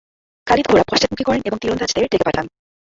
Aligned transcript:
খালিদ 0.47 0.65
ঘোড়া 0.67 0.83
পশ্চাৎমুখী 0.89 1.23
করেন 1.25 1.41
এবং 1.45 1.57
তীরন্দাজদের 1.61 2.03
ডেকে 2.03 2.25
পাঠান। 2.25 2.45